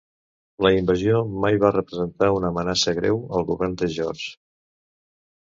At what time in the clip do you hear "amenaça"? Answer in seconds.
2.55-2.95